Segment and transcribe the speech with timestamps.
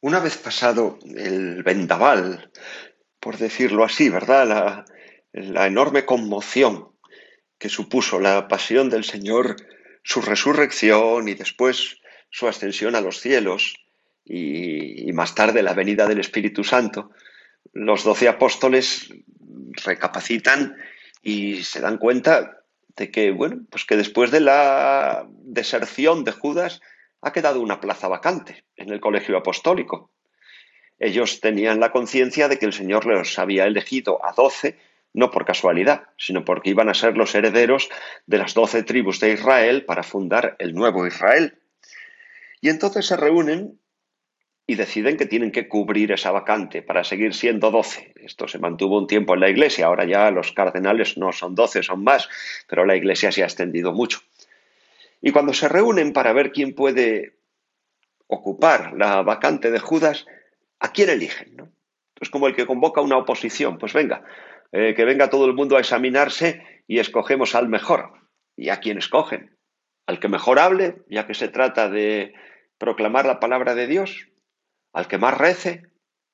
[0.00, 2.52] Una vez pasado el vendaval,
[3.18, 4.84] por decirlo así, ¿verdad?
[5.32, 6.92] La, enorme conmoción
[7.58, 9.56] que supuso la pasión del Señor,
[10.04, 11.98] su resurrección y después
[12.30, 13.74] su ascensión a los cielos
[14.24, 17.10] y, y más tarde la venida del Espíritu Santo,
[17.72, 19.12] los doce apóstoles
[19.84, 20.76] recapacitan
[21.22, 22.62] y se dan cuenta
[22.96, 26.80] de que, bueno, pues que después de la deserción de Judas,
[27.20, 30.10] ha quedado una plaza vacante en el colegio apostólico.
[30.98, 34.78] Ellos tenían la conciencia de que el Señor les había elegido a doce,
[35.12, 37.88] no por casualidad, sino porque iban a ser los herederos
[38.26, 41.58] de las doce tribus de Israel para fundar el nuevo Israel.
[42.60, 43.78] Y entonces se reúnen
[44.66, 48.12] y deciden que tienen que cubrir esa vacante para seguir siendo doce.
[48.16, 51.82] Esto se mantuvo un tiempo en la Iglesia, ahora ya los cardenales no son doce,
[51.82, 52.28] son más,
[52.68, 54.20] pero la Iglesia se ha extendido mucho.
[55.20, 57.38] Y cuando se reúnen para ver quién puede
[58.26, 60.26] ocupar la vacante de Judas,
[60.78, 61.56] ¿a quién eligen?
[61.56, 61.72] ¿no?
[62.20, 63.78] Es como el que convoca una oposición.
[63.78, 64.24] Pues venga,
[64.72, 68.12] eh, que venga todo el mundo a examinarse y escogemos al mejor.
[68.56, 69.56] ¿Y a quién escogen?
[70.06, 72.34] Al que mejor hable, ya que se trata de
[72.78, 74.28] proclamar la palabra de Dios.
[74.92, 75.82] Al que más rece,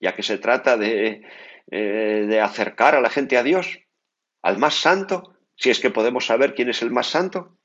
[0.00, 1.22] ya que se trata de,
[1.70, 3.80] eh, de acercar a la gente a Dios.
[4.42, 7.56] Al más santo, si es que podemos saber quién es el más santo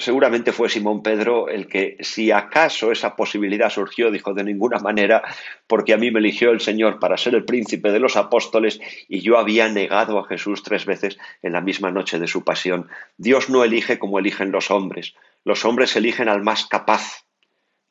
[0.00, 5.22] seguramente fue Simón Pedro el que, si acaso esa posibilidad surgió, dijo de ninguna manera,
[5.66, 9.20] porque a mí me eligió el Señor para ser el príncipe de los apóstoles y
[9.20, 12.88] yo había negado a Jesús tres veces en la misma noche de su pasión.
[13.16, 15.14] Dios no elige como eligen los hombres.
[15.44, 17.24] Los hombres eligen al más capaz,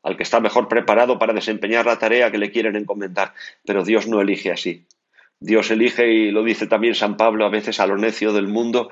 [0.04, 3.34] al que está mejor preparado para desempeñar la tarea que le quieren encomendar,
[3.66, 4.86] pero Dios no elige así.
[5.40, 8.90] Dios elige, y lo dice también San Pablo, a veces a lo necio del mundo,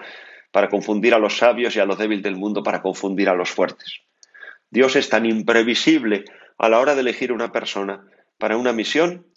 [0.52, 3.50] para confundir a los sabios y a los débiles del mundo para confundir a los
[3.50, 4.02] fuertes.
[4.70, 6.26] Dios es tan imprevisible
[6.58, 8.06] a la hora de elegir una persona
[8.38, 9.28] para una misión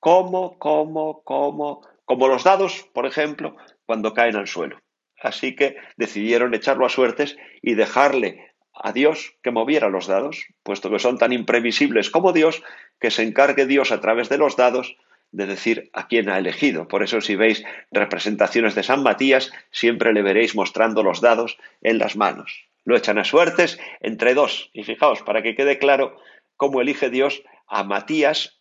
[0.00, 4.80] como, como, como, como los dados, por ejemplo, cuando caen al suelo.
[5.22, 10.90] Así que decidieron echarlo a suertes y dejarle a Dios que moviera los dados, puesto
[10.90, 12.62] que son tan imprevisibles como Dios,
[13.00, 14.96] que se encargue Dios a través de los dados
[15.34, 16.86] de decir a quién ha elegido.
[16.86, 21.98] Por eso si veis representaciones de San Matías, siempre le veréis mostrando los dados en
[21.98, 22.68] las manos.
[22.84, 24.70] Lo echan a suertes entre dos.
[24.72, 26.16] Y fijaos, para que quede claro
[26.56, 28.60] cómo elige Dios a Matías,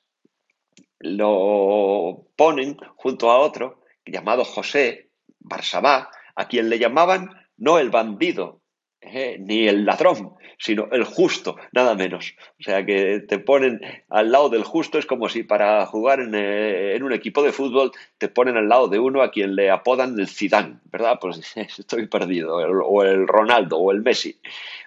[0.98, 8.63] lo ponen junto a otro llamado José Barsabá, a quien le llamaban no el bandido,
[9.06, 12.36] eh, ni el ladrón, sino el justo, nada menos.
[12.60, 16.32] O sea que te ponen al lado del justo, es como si para jugar en,
[16.36, 20.20] eh, un equipo de fútbol te ponen al lado de uno a quien le apodan
[20.20, 21.20] el Zidane, ¿verdad?
[21.20, 24.40] Pues estoy perdido, o el Ronaldo, o el Messi.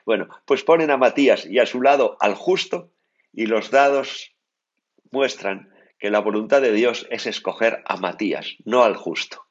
[0.04, 2.90] Bueno, pues ponen a Matías y a su lado al justo,
[3.32, 4.32] y los dados
[5.10, 9.45] muestran que la voluntad de Dios es escoger a Matías, no al justo.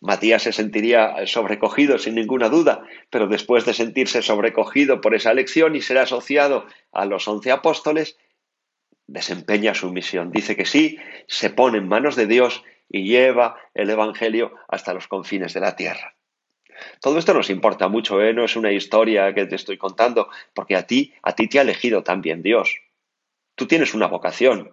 [0.00, 5.76] Matías se sentiría sobrecogido sin ninguna duda, pero después de sentirse sobrecogido por esa elección
[5.76, 8.16] y ser asociado a los once apóstoles,
[9.06, 10.30] desempeña su misión.
[10.30, 15.06] Dice que sí, se pone en manos de Dios y lleva el Evangelio hasta los
[15.06, 16.14] confines de la tierra.
[17.00, 18.32] Todo esto nos importa mucho, ¿eh?
[18.32, 21.62] no es una historia que te estoy contando, porque a ti, a ti te ha
[21.62, 22.80] elegido también Dios.
[23.54, 24.72] Tú tienes una vocación.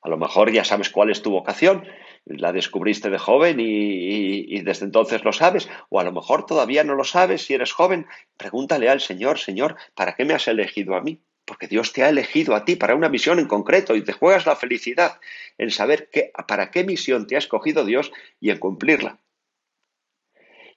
[0.00, 1.86] A lo mejor ya sabes cuál es tu vocación,
[2.26, 6.94] la descubriste de joven y, desde entonces lo sabes, o a lo mejor todavía no
[6.94, 11.02] lo sabes si eres joven, pregúntale al Señor, Señor, ¿para qué me has elegido a
[11.02, 11.20] mí?
[11.44, 14.46] Porque Dios te ha elegido a ti para una misión en concreto y te juegas
[14.46, 15.20] la felicidad
[15.58, 19.18] en saber qué, para qué misión te ha escogido Dios y en cumplirla.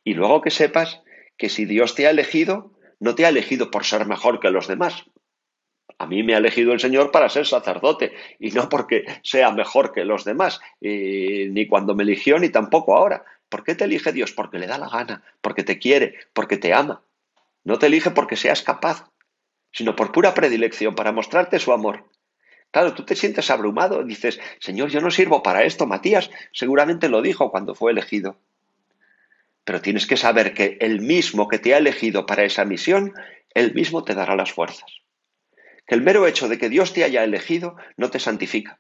[0.03, 1.02] Y luego que sepas
[1.38, 4.68] que si Dios te ha elegido, no te ha elegido por ser mejor que los
[4.68, 5.06] demás,
[6.00, 9.94] a mí me ha elegido el Señor para ser sacerdote y no porque sea mejor
[9.94, 13.25] que los demás, ni cuando me eligió ni tampoco ahora.
[13.50, 14.31] ¿Por qué te elige Dios?
[14.31, 17.02] Porque le da la gana, porque te quiere, porque te ama.
[17.63, 19.09] No te elige porque seas capaz,
[19.72, 22.06] sino por pura predilección, para mostrarte su amor.
[22.71, 25.88] Claro, tú te sientes abrumado, dices, Señor, yo no sirvo para esto.
[25.88, 28.38] Matías seguramente lo dijo cuando fue elegido.
[29.63, 33.13] Pero tienes que saber que el mismo que te ha elegido para esa misión,
[33.54, 35.06] él mismo te dará las fuerzas
[35.88, 38.80] que el mero hecho de que Dios te haya elegido no te santifica.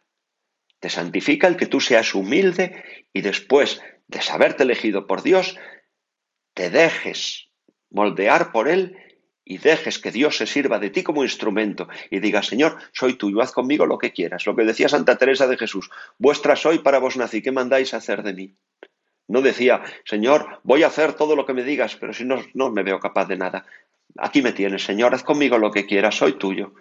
[0.79, 2.83] Te santifica el que tú seas humilde
[3.13, 5.57] y después de saberte elegido por Dios,
[6.53, 7.49] te dejes
[7.89, 8.97] moldear por Él
[9.43, 13.41] y dejes que Dios se sirva de ti como instrumento y diga, Señor, soy tuyo,
[13.41, 14.45] haz conmigo lo que quieras.
[14.45, 18.23] Lo que decía Santa Teresa de Jesús, vuestra soy, para vos nací, ¿qué mandáis hacer
[18.23, 18.55] de mí?
[19.29, 22.71] No decía, Señor, voy a hacer todo lo que me digas, pero si no, no
[22.71, 23.65] me veo capaz de nada.
[24.17, 26.73] Aquí me tienes, Señor, haz conmigo lo que quieras, soy tuyo.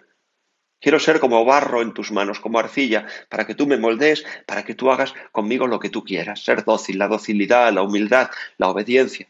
[0.79, 4.63] Quiero ser como barro en tus manos, como arcilla, para que tú me moldees, para
[4.63, 6.43] que tú hagas conmigo lo que tú quieras.
[6.43, 9.27] Ser dócil, la docilidad, la humildad, la obediencia.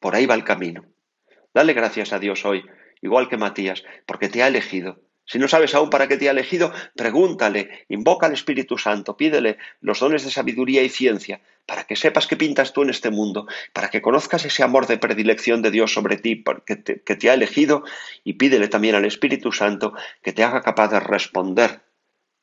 [0.00, 0.84] Por ahí va el camino.
[1.54, 2.64] Dale gracias a Dios hoy,
[3.00, 6.32] igual que Matías, porque te ha elegido si no sabes aún para qué te ha
[6.32, 11.96] elegido, pregúntale, invoca al Espíritu Santo, pídele los dones de sabiduría y ciencia, para que
[11.96, 15.70] sepas qué pintas tú en este mundo, para que conozcas ese amor de predilección de
[15.70, 17.84] Dios sobre ti que te, que te ha elegido,
[18.24, 19.92] y pídele también al Espíritu Santo
[20.22, 21.82] que te haga capaz de responder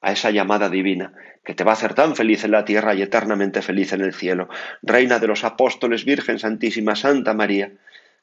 [0.02, 3.02] a esa llamada divina, que te va a hacer tan feliz en la tierra y
[3.02, 4.48] eternamente feliz en el cielo.
[4.84, 7.72] Reina de los apóstoles, Virgen Santísima, Santa María,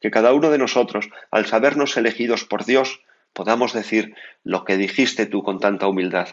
[0.01, 3.01] que cada uno de nosotros, al sabernos elegidos por Dios,
[3.33, 6.29] podamos decir lo que dijiste tú con tanta humildad.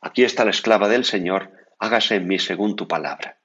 [0.00, 3.38] Aquí está la esclava del Señor, hágase en mí según tu palabra.